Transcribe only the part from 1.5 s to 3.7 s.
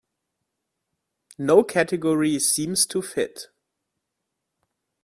category seems to fit.